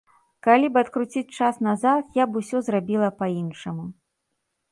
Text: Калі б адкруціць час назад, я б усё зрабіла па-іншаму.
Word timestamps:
Калі 0.45 0.69
б 0.75 0.79
адкруціць 0.85 1.35
час 1.39 1.59
назад, 1.67 2.03
я 2.21 2.25
б 2.31 2.43
усё 2.43 2.57
зрабіла 2.69 3.09
па-іншаму. 3.19 3.85